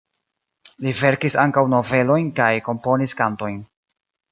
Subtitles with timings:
[0.85, 3.63] Li verkis ankaŭ novelojn kaj komponis kantojn.